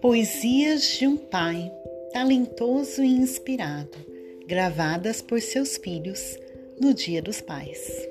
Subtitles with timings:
[0.00, 1.72] Poesias de um pai
[2.12, 3.98] talentoso e inspirado,
[4.46, 6.38] gravadas por seus filhos
[6.80, 8.08] no Dia dos Pais.